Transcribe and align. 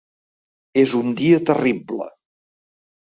És 0.85 0.95
un 1.01 1.13
dia 1.19 1.41
terrible. 1.51 2.09